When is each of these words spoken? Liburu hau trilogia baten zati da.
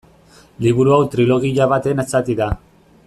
Liburu 0.67 0.95
hau 0.95 0.99
trilogia 1.15 1.69
baten 1.75 2.03
zati 2.07 2.39
da. 2.41 2.49